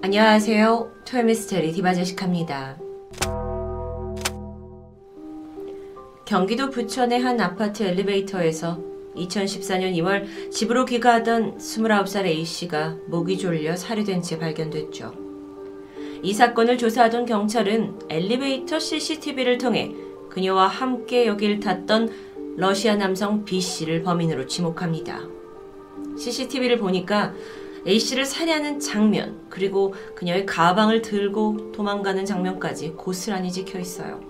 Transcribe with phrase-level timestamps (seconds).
[0.00, 0.92] 안녕하세요.
[1.04, 2.78] 토요미스테리 디바제식합니다.
[6.24, 8.78] 경기도 부천의 한 아파트 엘리베이터에서
[9.16, 15.14] 2014년 2월 집으로 귀가하던 29살 A씨가 목이 졸려 살해된 채 발견됐죠.
[16.22, 19.92] 이 사건을 조사하던 경찰은 엘리베이터 CCTV를 통해
[20.30, 25.22] 그녀와 함께 여길 탔던 러시아 남성 B씨를 범인으로 지목합니다.
[26.16, 27.34] CCTV를 보니까
[27.86, 34.20] A씨를 살해하는 장면, 그리고 그녀의 가방을 들고 도망가는 장면까지 고스란히 찍혀 있어요.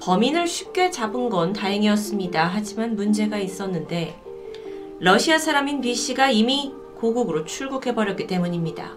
[0.00, 2.46] 범인을 쉽게 잡은 건 다행이었습니다.
[2.46, 4.20] 하지만 문제가 있었는데,
[5.00, 8.96] 러시아 사람인 B씨가 이미 고국으로 출국해버렸기 때문입니다.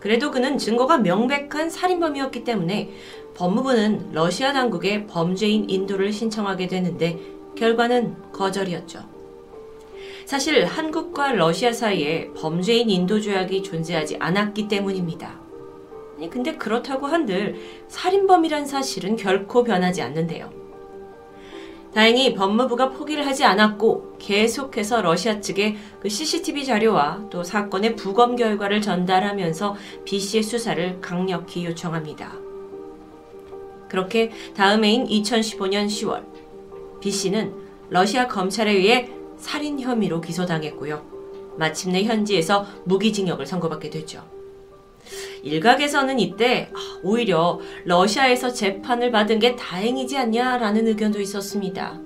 [0.00, 2.90] 그래도 그는 증거가 명백한 살인범이었기 때문에
[3.34, 7.20] 법무부는 러시아 당국에 범죄인 인도를 신청하게 되는데
[7.56, 9.15] 결과는 거절이었죠.
[10.26, 15.38] 사실 한국과 러시아 사이에 범죄인 인도 조약이 존재하지 않았기 때문입니다.
[16.16, 17.54] 아니, 근데 그렇다고 한들
[17.86, 20.50] 살인범이란 사실은 결코 변하지 않는데요.
[21.94, 28.82] 다행히 법무부가 포기를 하지 않았고 계속해서 러시아 측에 그 CCTV 자료와 또 사건의 부검 결과를
[28.82, 32.32] 전달하면서 B 씨의 수사를 강력히 요청합니다.
[33.88, 36.24] 그렇게 다음 해인 2015년 10월
[37.00, 37.54] B 씨는
[37.90, 41.02] 러시아 검찰에 의해 살인 혐의로 기소당했고요.
[41.58, 44.22] 마침내 현지에서 무기징역을 선고받게 되죠.
[45.42, 52.00] 일각에서는 이때 아, 오히려 러시아에서 재판을 받은 게 다행이지 않냐라는 의견도 있었습니다.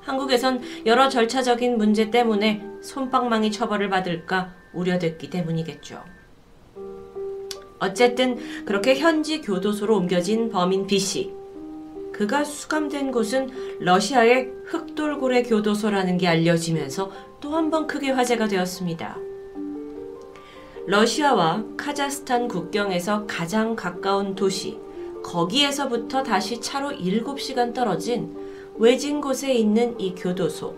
[0.00, 6.02] 한국에선 여러 절차적인 문제 때문에 손방망이 처벌을 받을까 우려됐기 때문이겠죠.
[7.78, 11.35] 어쨌든 그렇게 현지 교도소로 옮겨진 범인 B씨.
[12.16, 13.50] 그가 수감된 곳은
[13.80, 19.18] 러시아의 흑돌고래 교도소라는 게 알려지면서 또 한 번 크게 화제가 되었습니다.
[20.86, 24.78] 러시아와 카자흐스탄 국경에서 가장 가까운 도시,
[25.22, 28.34] 거기에서부터 다시 차로 7시간 떨어진
[28.78, 30.74] 외진 곳에 있는 이 교도소.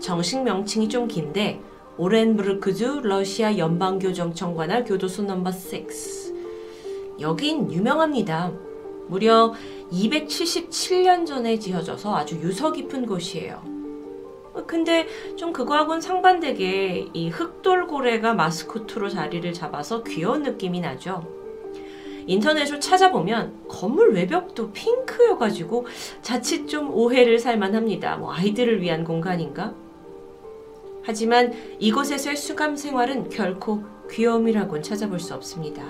[0.00, 1.60] 정식 명칭이 좀 긴데,
[1.96, 5.86] 오렌부르크주 러시아 연방교정청 관할 교도소 넘버 6.
[7.20, 8.52] 여긴 유명합니다.
[9.08, 9.52] 무려
[9.92, 13.76] 277년 전에 지어져서 아주 유서 깊은 곳이에요.
[14.66, 21.26] 근데 좀 그거하고는 상반되게 이 흑돌고래가 마스코트로 자리를 잡아서 귀여운 느낌이 나죠.
[22.26, 25.86] 인터넷으로 찾아보면 건물 외벽도 핑크여가지고
[26.22, 28.16] 자칫 좀 오해를 살만합니다.
[28.16, 29.74] 뭐 아이들을 위한 공간인가?
[31.04, 35.84] 하지만 이곳에서의 수감 생활은 결코 귀여움이라고는 찾아볼 수 없습니다.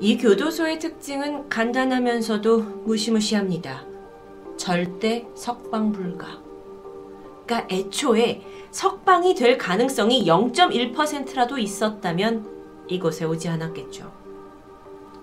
[0.00, 3.84] 이 교도소의 특징은 간단하면서도 무시무시합니다.
[4.56, 6.40] 절대 석방 불가.
[7.44, 12.46] 그러니까 애초에 석방이 될 가능성이 0.1%라도 있었다면
[12.86, 14.12] 이곳에 오지 않았겠죠.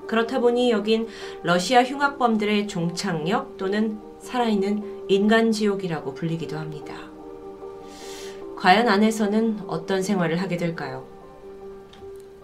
[0.08, 1.07] 그렇다 보니 여긴
[1.42, 6.96] 러시아 흉악범들의 종착역 또는 살아있는 인간지옥이라고 불리기도 합니다.
[8.57, 11.06] 과연 안에서는 어떤 생활을 하게 될까요?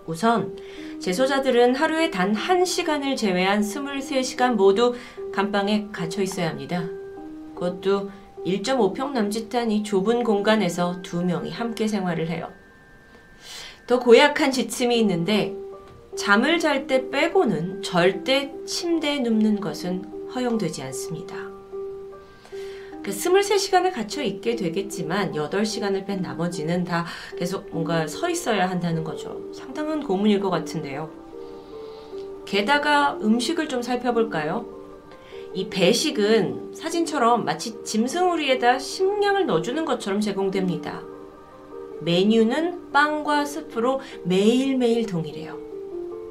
[0.06, 0.58] 우선
[1.00, 4.96] 재소자들은 하루에 단 1시간을 제외한 23시간 모두
[5.34, 6.84] 감방에 갇혀 있어야 합니다.
[7.56, 8.10] 그것도
[8.46, 12.52] 1.5평 남짓한 이 좁은 공간에서 두 명이 함께 생활을 해요.
[13.88, 15.56] 더 고약한 지침이 있는데
[16.18, 21.51] 잠을 잘 때 빼고는 절대 침대에 눕는 것은 허용되지 않습니다.
[23.04, 27.06] 그 23시간을 갇혀 있게 되겠지만 8시간을 뺀 나머지는 다
[27.38, 29.42] 계속 뭔가 서 있어야 한다는 거죠.
[29.54, 31.10] 상당한 고문일 것 같은데요.
[32.46, 34.66] 게다가 음식을 좀 살펴볼까요?
[35.54, 41.02] 이 배식은 사진처럼 마치 짐승우리에다 식량을 넣어주는 것처럼 제공됩니다.
[42.02, 45.58] 메뉴는 빵과 스프로 매일매일 동일해요.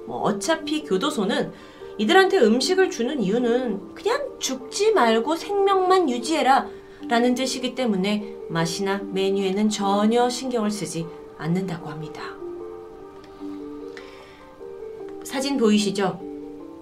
[0.06, 1.52] 뭐 어차피 교도소는
[2.00, 6.66] 이들한테 음식을 주는 이유는 그냥 죽지 말고 생명만 유지해라
[7.09, 11.06] 라는 뜻이기 때문에 맛이나 메뉴에는 전혀 신경을 쓰지
[11.37, 12.22] 않는다고 합니다.
[15.25, 16.19] 사진 보이시죠?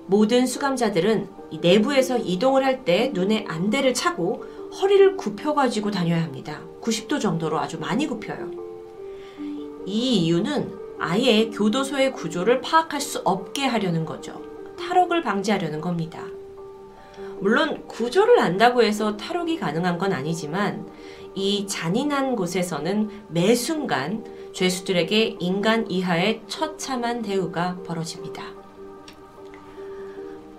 [0.06, 1.28] 모든 수감자들은
[1.62, 4.44] 내부에서 이동을 할 때 눈에 안대를 차고
[4.80, 6.62] 허리를 굽혀가지고 다녀야 합니다.
[6.80, 8.52] 90도 정도로 아주 많이 굽혀요.
[9.84, 14.47] 이 이유는 아예 교도소의 구조를 파악할 수 없게 하려는 거죠.
[14.78, 16.24] 탈옥을 방지하려는 겁니다.
[17.40, 20.88] 물론 구조를 안다고 해서 탈옥이 가능한 건 아니지만
[21.34, 28.42] 이 잔인한 곳에서는 매 순간 죄수들에게 인간 이하의 처참한 대우가 벌어집니다.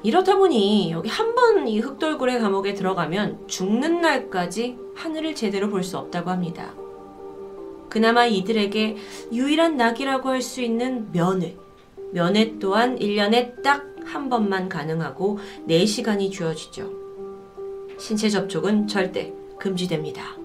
[0.04, 5.98] 이렇다 보니 여기 한 번 이 흑돌고래 감옥에 들어가면 죽는 날까지 하늘을 제대로 볼 수
[5.98, 6.74] 없다고 합니다.
[7.90, 8.96] 그나마 이들에게
[9.34, 11.58] 유일한 낙이라고 할 수 있는 면회.
[12.12, 16.92] 면회 또한 1년에 딱한 번만 가능하고 4시간이 주어지죠.
[18.00, 20.38] 신체 접촉은 절대 금지됩니다.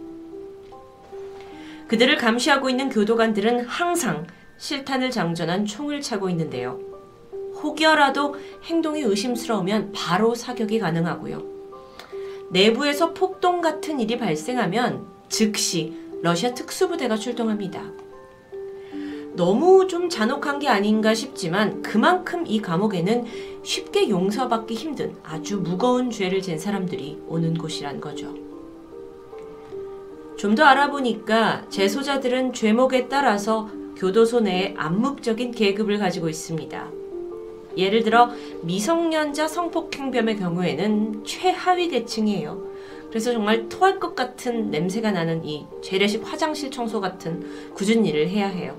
[1.88, 6.80] 그들을 감시하고 있는 교도관들은 항상 실탄을 장전한 총을 차고 있는데요.
[7.62, 11.42] 혹여라도 행동이 의심스러우면 바로 사격이 가능하고요.
[12.50, 17.82] 내부에서 폭동 같은 일이 발생하면 즉시 러시아 특수부대가 출동합니다.
[19.36, 23.24] 너무 좀 잔혹한 게 아닌가 싶지만 그만큼 이 감옥에는
[23.62, 28.32] 쉽게 용서받기 힘든 아주 무거운 죄를 진 사람들이 오는 곳이란 거죠.
[30.36, 36.90] 좀 더 알아보니까 재소자들은 죄목에 따라서 교도소 내에 암묵적인 계급을 가지고 있습니다.
[37.76, 38.30] 예를 들어
[38.62, 42.62] 미성년자 성폭행범의 경우에는 최하위 계층이에요.
[43.08, 48.46] 그래서 정말 토할 것 같은 냄새가 나는 이 재래식 화장실 청소 같은 굳은 일을 해야
[48.48, 48.76] 해요.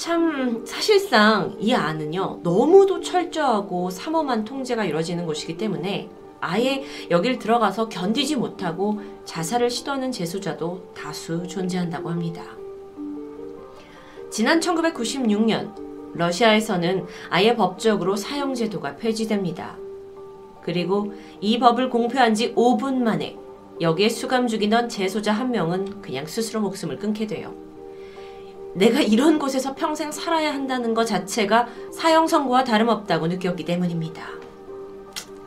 [0.00, 6.08] 참 사실상 이 안은요 너무도 철저하고 삼엄한 통제가 이루어지는 곳이기 때문에
[6.40, 12.42] 아예 여길 들어가서 견디지 못하고 자살을 시도하는 재수자도 다수 존재한다고 합니다.
[14.30, 15.74] 지난 1996년
[16.14, 19.76] 러시아에서는 아예 법적으로 사형제도가 폐지됩니다.
[20.62, 21.12] 그리고
[21.42, 23.36] 이 법을 공표한 지 5분 만에
[23.82, 27.69] 여기에 수감 중이던 재소자 한 명은 그냥 스스로 목숨을 끊게 돼요.
[28.74, 34.28] 내가 이런 곳에서 평생 살아야 한다는 것 자체가 사형 선고와 다름없다고 느꼈기 때문입니다.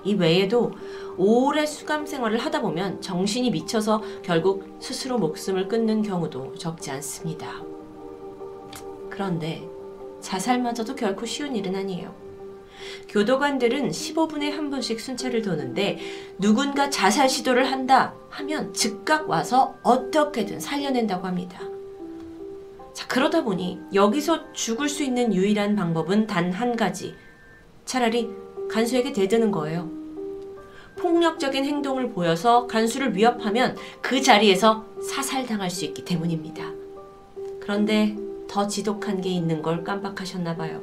[0.04, 0.74] 이 외에도
[1.18, 7.62] 오래 수감 생활을 하다 보면 정신이 미쳐서 결국 스스로 목숨을 끊는 경우도 적지 않습니다.
[9.10, 9.68] 그런데
[10.22, 12.14] 자살마저도 결코 쉬운 일은 아니에요.
[13.10, 16.00] 교도관들은 15분에 한 번씩 순찰을 도는데
[16.40, 21.73] 누군가 자살 시도를 한다 하면 즉각 와서 어떻게든 살려낸다고 합니다.
[22.94, 27.16] 자, 그러다 보니 여기서 죽을 수 있는 유일한 방법은 단 한 가지.
[27.86, 28.30] 차라리
[28.69, 29.90] 간수에게 대드는 거예요.
[30.98, 36.72] 폭력적인 행동을 보여서 간수를 위협하면 그 자리에서 사살당할 수 있기 때문입니다.
[37.60, 38.16] 그런데
[38.48, 40.81] 더 지독한 게 있는 걸 깜빡하셨나 봐요.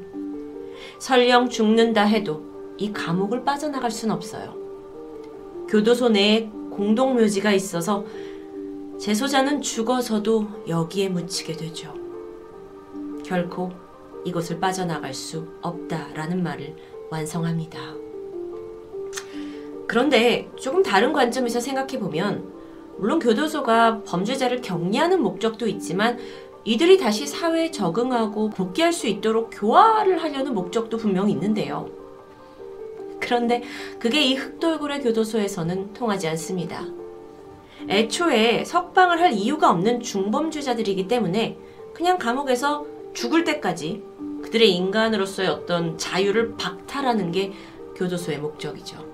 [0.98, 2.42] 설령 죽는다 해도
[2.76, 4.54] 이 감옥을 빠져나갈 순 없어요.
[5.68, 8.04] 교도소 내에 공동묘지가 있어서
[8.98, 11.94] 재소자는 죽어서도 여기에 묻히게 되죠.
[13.30, 13.70] 결코
[14.24, 16.74] 이곳을 빠져나갈 수 없다라는 말을
[17.10, 17.78] 완성합니다.
[19.86, 22.52] 그런데 조금 다른 관점에서 생각해 보면,
[22.98, 26.18] 물론 교도소가 범죄자를 격리하는 목적도 있지만,
[26.64, 31.88] 이들이 다시 사회에 적응하고 복귀할 수 있도록 교화를 하려는 목적도 분명히 있는데요.
[33.20, 33.62] 그런데
[34.00, 36.84] 그게 이 흑돌고래 교도소에서는 통하지 않습니다.
[37.88, 41.56] 애초에 석방을 할 이유가 없는 중범죄자들이기 때문에
[41.94, 44.02] 그냥 감옥에서 죽을 때까지
[44.42, 47.52] 그들의 인간으로서의 어떤 자유를 박탈하는 게
[47.96, 49.04] 교도소의 목적이죠.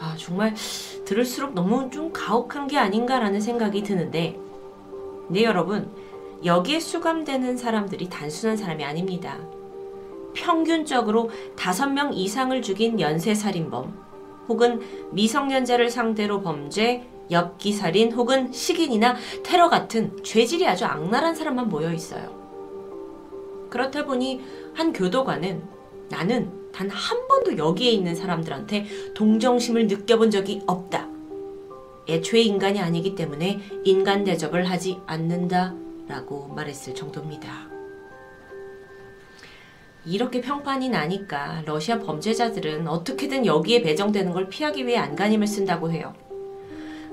[0.00, 0.54] 아, 정말
[1.04, 4.38] 들을수록 너무 좀 가혹한 게 아닌가라는 생각이 드는데,
[5.28, 5.90] 네, 여러분.
[6.44, 9.38] 여기에 수감되는 사람들이 단순한 사람이 아닙니다.
[10.34, 13.96] 평균적으로 5명 이상을 죽인 연쇄살인범,
[14.48, 22.43] 혹은 미성년자를 상대로 범죄, 엽기살인 혹은 식인이나 테러 같은 죄질이 아주 악랄한 사람만 모여 있어요.
[23.74, 24.40] 그렇다 보니
[24.72, 25.64] 한 교도관은
[26.08, 31.08] 나는 단 한 번도 여기에 있는 사람들한테 동정심을 느껴본 적이 없다.
[32.08, 35.74] 애초에 인간이 아니기 때문에 인간 대접을 하지 않는다.
[36.06, 37.68] 라고 말했을 정도입니다.
[40.06, 46.14] 이렇게 평판이 나니까 러시아 범죄자들은 어떻게든 여기에 배정되는 걸 피하기 위해 안간힘을 쓴다고 해요.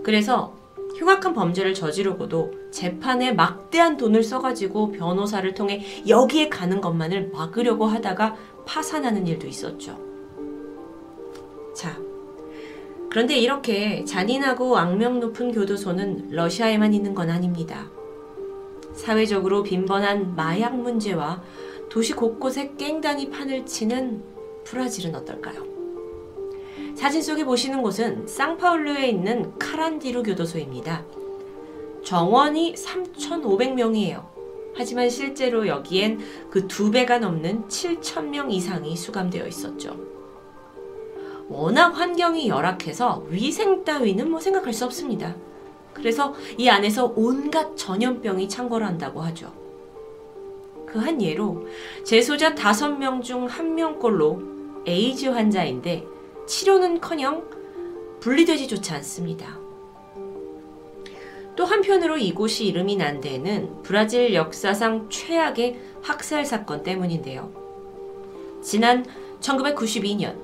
[0.03, 0.60] 그래서
[0.95, 9.27] 흉악한 범죄를 저지르고도 재판에 막대한 돈을 써가지고 변호사를 통해 여기에 가는 것만을 막으려고 하다가 파산하는
[9.27, 9.97] 일도 있었죠.
[11.75, 11.97] 자,
[13.09, 17.89] 그런데 이렇게 잔인하고 악명 높은 교도소는 러시아에만 있는 건 아닙니다.
[18.93, 21.41] 사회적으로 빈번한 마약 문제와
[21.89, 24.23] 도시 곳곳에 깽단이 판을 치는
[24.63, 25.80] 브라질은 어떨까요?
[26.95, 31.03] 사진 속에 보시는 곳은 상파울루에 있는 카란디루 교도소입니다.
[32.03, 34.29] 정원이 3,500명이에요.
[34.75, 36.19] 하지만 실제로 여기엔
[36.49, 39.97] 그 두 배가 넘는 7,000명 이상이 수감되어 있었죠.
[41.49, 45.35] 워낙 환경이 열악해서 위생 따위는 뭐 생각할 수 없습니다.
[45.93, 49.51] 그래서 이 안에서 온갖 전염병이 창궐한다고 하죠.
[50.87, 51.67] 그 한 예로
[52.05, 56.05] 재소자 5명 중 1명꼴로 에이즈 환자인데
[56.51, 57.49] 치료는커녕
[58.19, 59.57] 분리되지 좋지 않습니다.
[61.55, 67.53] 또 한편으로 이곳이 이름이 난 데는 브라질 역사상 최악의 학살 사건 때문인데요.
[68.61, 69.05] 지난
[69.39, 70.35] 1992년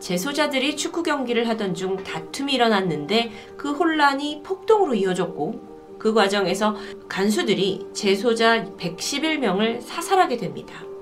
[0.00, 6.74] 재소자들이 축구 경기를 하던 중 다툼이 일어났는데 그 혼란이 폭동으로 이어졌고 그 과정에서
[7.06, 10.93] 간수들이 재소자 111명을 사살하게 됩니다.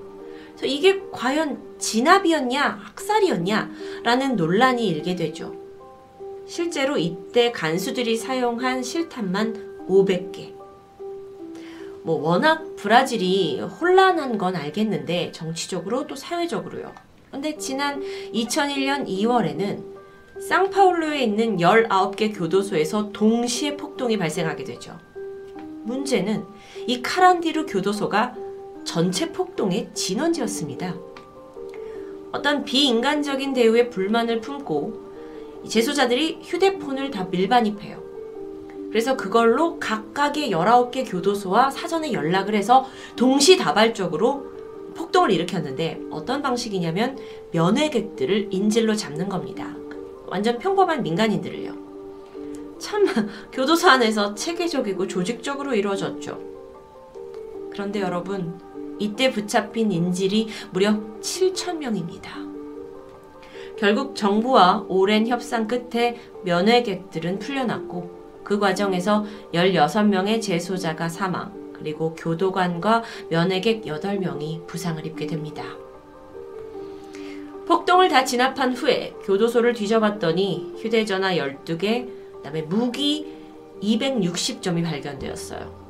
[0.63, 3.71] 그래서 이게 과연 진압이었냐, 학살이었냐,
[4.03, 5.53] 라는 논란이 일게 되죠.
[6.47, 10.53] 실제로 이때 간수들이 사용한 실탄만 500개.
[12.03, 16.93] 뭐, 워낙 브라질이 혼란한 건 알겠는데, 정치적으로 또 사회적으로요.
[17.29, 18.01] 근데 지난
[18.33, 19.83] 2001년 2월에는
[20.47, 24.97] 쌍파울루에 있는 19개 교도소에서 동시에 폭동이 발생하게 되죠.
[25.83, 26.45] 문제는
[26.87, 28.42] 이 카란디루 교도소가
[28.93, 30.93] 전체 폭동의 진원지였습니다.
[32.31, 38.03] 어떤 비인간적인 대우에 불만을 품고 재소자들이 휴대폰을 다 밀반입해요.
[38.89, 42.85] 그래서 그걸로 각각의 19개 교도소와 사전에 연락을 해서
[43.15, 44.45] 동시다발적으로
[44.93, 47.17] 폭동을 일으켰는데 어떤 방식이냐면
[47.51, 49.75] 면회객들을 인질로 잡는 겁니다.
[50.27, 51.73] 완전 평범한 민간인들을요.
[52.77, 53.07] 참
[53.51, 56.39] 교도소 안에서 체계적이고 조직적으로 이루어졌죠.
[57.71, 62.31] 그런데 여러분 이때 붙잡힌 인질이 무려 7천 명입니다.
[63.77, 73.83] 결국 정부와 오랜 협상 끝에 면회객들은 풀려났고 그 과정에서 16명의 재소자가 사망, 그리고 교도관과 면회객
[73.83, 75.63] 8명이 부상을 입게 됩니다.
[77.65, 83.33] 폭동을 다 진압한 후에 교도소를 뒤져봤더니 휴대전화 12개, 그다음에 무기
[83.81, 85.82] 260점이 발견되었어요.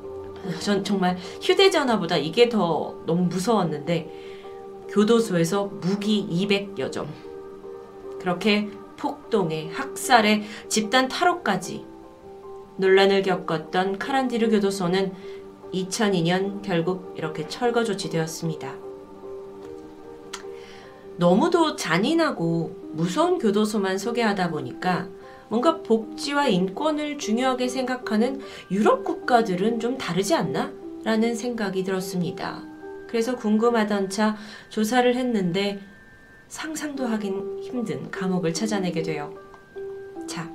[0.60, 7.08] 전 정말 휴대전화보다 이게 더 너무 무서웠는데 교도소에서 무기 200여 점.
[8.20, 11.86] 그렇게 폭동에 학살에 집단 탈옥까지
[12.78, 15.14] 논란을 겪었던 카란디르 교도소는
[15.74, 18.76] 2002년 결국 이렇게 철거 조치되었습니다.
[21.18, 25.08] 너무도 잔인하고 무서운 교도소만 소개하다 보니까
[25.50, 30.72] 뭔가 복지와 인권을 중요하게 생각하는 유럽 국가들은 좀 다르지 않나?
[31.04, 32.64] 라는 생각이 들었습니다.
[33.08, 34.36] 그래서 궁금하던 차
[34.70, 35.80] 조사를 했는데
[36.48, 39.34] 상상도 하긴 힘든 감옥을 찾아내게 돼요.
[40.28, 40.50] 자,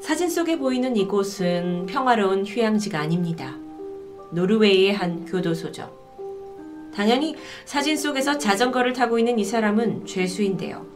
[0.00, 3.56] 사진 속에 보이는 이곳은 평화로운 휴양지가 아닙니다.
[4.32, 5.90] 노르웨이의 한 교도소죠.
[6.94, 10.95] 당연히 사진 속에서 자전거를 타고 있는 이 사람은 죄수인데요.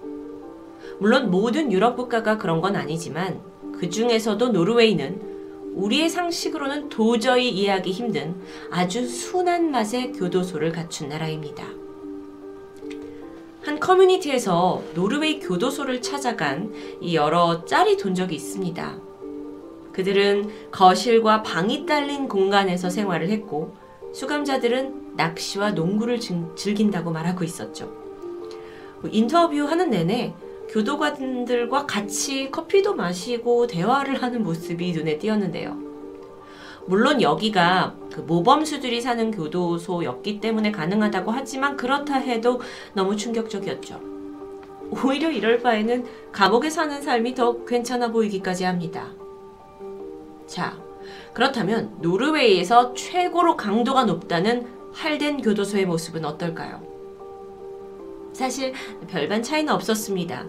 [1.01, 3.41] 물론 모든 유럽 국가가 그런 건 아니지만
[3.79, 5.31] 그 중에서도 노르웨이는
[5.75, 8.35] 우리의 상식으로는 도저히 이해하기 힘든
[8.71, 11.65] 아주 순한 맛의 교도소를 갖춘 나라입니다.
[13.63, 18.99] 한 커뮤니티에서 노르웨이 교도소를 찾아간 이 여러 짤이 돈 적이 있습니다.
[19.93, 23.75] 그들은 거실과 방이 딸린 공간에서 생활을 했고
[24.13, 27.91] 수감자들은 낚시와 농구를 즐긴다고 말하고 있었죠.
[29.11, 30.35] 인터뷰하는 내내
[30.71, 35.77] 교도관들과 같이 커피도 마시고 대화를 하는 모습이 눈에 띄었는데요.
[36.87, 42.61] 물론 여기가 그 모범수들이 사는 교도소였기 때문에 가능하다고 하지만 그렇다 해도
[42.95, 44.01] 너무 충격적이었죠.
[45.05, 49.09] 오히려 이럴 바에는 감옥에 사는 삶이 더 괜찮아 보이기까지 합니다.
[50.47, 50.77] 자,
[51.33, 57.00] 그렇다면 노르웨이에서 최고로 강도가 높다는 할덴 교도소의 모습은 어떨까요?
[58.41, 58.73] 사실
[59.07, 60.47] 별반 차이는 없었습니다.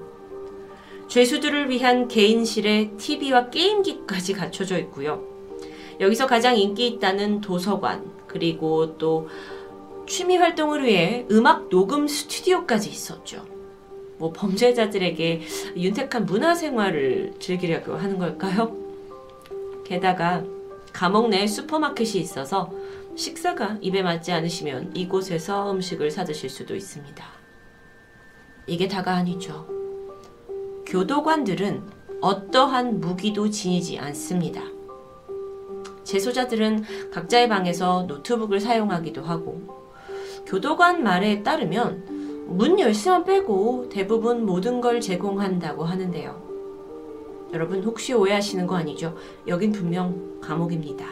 [1.09, 5.21] 죄수들을 위한 개인실에 TV와 게임기까지 갖춰져 있고요.
[5.99, 9.27] 여기서 가장 인기 있다는 도서관, 그리고 또
[10.07, 13.45] 취미 활동을 위해 음악 녹음 스튜디오까지 있었죠.
[14.17, 15.41] 뭐 범죄자들에게
[15.75, 18.73] 윤택한 문화 생활을 즐기려고 하는 걸까요?
[19.85, 20.45] 게다가
[20.93, 22.71] 감옥 내에 슈퍼마켓이 있어서
[23.17, 27.40] 식사가 입에 맞지 않으시면 이곳에서 음식을 사 드실 수도 있습니다.
[28.67, 29.67] 이게 다가 아니죠.
[30.85, 31.83] 교도관들은
[32.21, 34.61] 어떠한 무기도 지니지 않습니다.
[36.03, 39.61] 재소자들은 각자의 방에서 노트북을 사용하기도 하고,
[40.45, 46.51] 교도관 말에 따르면 문 열쇠만 빼고 대부분 모든 걸 제공한다고 하는데요.
[47.53, 49.15] 여러분 혹시 오해하시는 거 아니죠?
[49.47, 51.05] 여긴 분명 감옥입니다.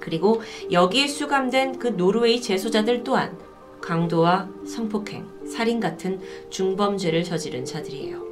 [0.00, 3.36] 그리고 여기에 수감된 그 노르웨이 재소자들 또한
[3.84, 8.24] 강도와 성폭행, 살인 같은 중범죄를 저지른 자들이에요.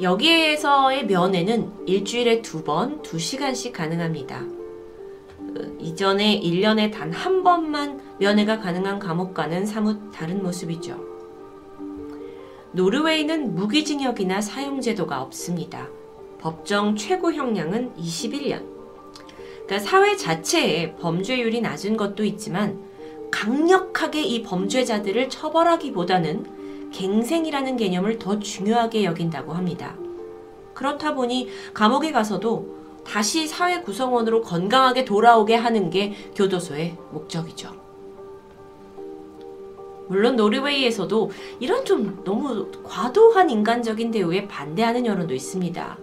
[0.00, 4.38] 여기에서의 면회는 일주일에 두 번, 두 시간씩 가능합니다.
[4.38, 10.96] 어, 이전에 1년에 단 한 번만 면회가 가능한 감옥과는 사뭇 다른 모습이죠.
[12.70, 15.88] 노르웨이는 무기징역이나 사용제도가 없습니다.
[16.38, 18.64] 법정 최고 형량은 21년.
[19.66, 22.91] 그러니까 사회 자체에 범죄율이 낮은 것도 있지만
[23.32, 29.96] 강력하게 이 범죄자들을 처벌하기보다는 갱생이라는 개념을 더 중요하게 여긴다고 합니다.
[30.74, 37.74] 그렇다 보니 감옥에 가서도 다시 사회 구성원으로 건강하게 돌아오게 하는 게 교도소의 목적이죠.
[40.08, 45.98] 물론 노르웨이에서도 이런 좀 너무 과도한 인간적인 대우에 반대하는 여론도 있습니다.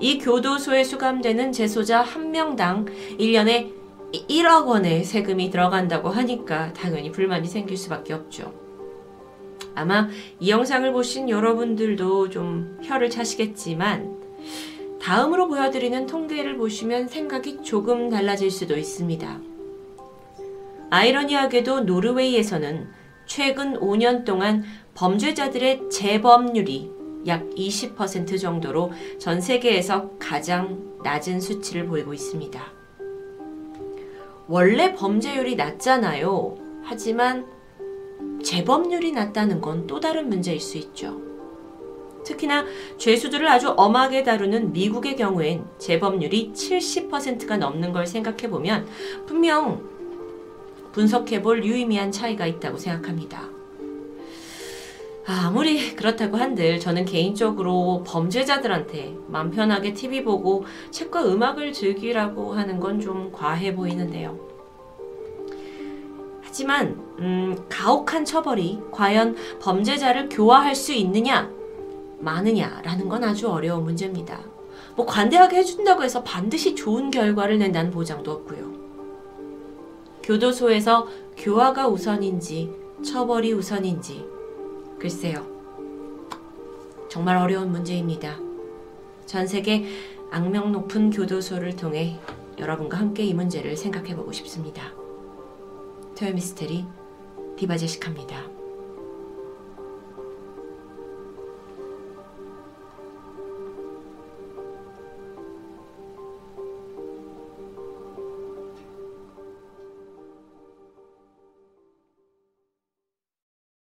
[0.00, 2.86] 이 교도소에 수감되는 재소자 한 명당
[3.18, 3.83] 1년에
[4.22, 8.52] 1억 원의 세금이 들어간다고 하니까 당연히 불만이 생길 수밖에 없죠.
[9.74, 10.08] 아마
[10.40, 14.22] 이 영상을 보신 여러분들도 좀 혀를 차시겠지만
[15.02, 19.40] 다음으로 보여드리는 통계를 보시면 생각이 조금 달라질 수도 있습니다.
[20.90, 22.88] 아이러니하게도 노르웨이에서는
[23.26, 26.90] 최근 5년 동안 범죄자들의 재범률이
[27.26, 32.83] 약 20% 정도로 전 세계에서 가장 낮은 수치를 보이고 있습니다.
[34.46, 36.56] 원래 범죄율이 낮잖아요.
[36.84, 37.46] 하지만
[38.42, 41.20] 재범률이 낮다는 건 또 다른 문제일 수 있죠.
[42.24, 42.64] 특히나
[42.98, 48.86] 죄수들을 아주 엄하게 다루는 미국의 경우엔 재범률이 70%가 넘는 걸 생각해 보면
[49.26, 49.82] 분명
[50.92, 53.53] 분석해 볼 유의미한 차이가 있다고 생각합니다.
[55.26, 63.00] 아무리 그렇다고 한들 저는 개인적으로 범죄자들한테 맘 편하게 TV 보고 책과 음악을 즐기라고 하는 건
[63.00, 64.38] 좀 과해 보이는데요.
[66.42, 71.50] 하지만 음, 가혹한 처벌이 과연 범죄자를 교화할 수 있느냐
[72.20, 74.38] 많으냐라는 건 아주 어려운 문제입니다.
[74.94, 78.72] 뭐 관대하게 해준다고 해서 반드시 좋은 결과를 낸다는 보장도 없고요.
[80.22, 82.70] 교도소에서 교화가 우선인지
[83.04, 84.24] 처벌이 우선인지
[85.04, 85.46] 글쎄요.
[87.10, 88.38] 정말 어려운 문제입니다.
[89.26, 89.84] 전 세계
[90.30, 92.18] 악명 높은 교도소를 통해
[92.58, 94.94] 여러분과 함께 이 문제를 생각해 보고 싶습니다.
[96.16, 96.86] 토요미스테리
[97.58, 98.53] 디바제시카입니다.